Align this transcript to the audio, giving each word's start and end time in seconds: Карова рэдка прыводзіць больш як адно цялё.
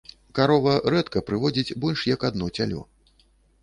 Карова 0.39 0.73
рэдка 0.95 1.23
прыводзіць 1.29 1.75
больш 1.87 2.09
як 2.15 2.29
адно 2.31 2.53
цялё. 2.61 2.81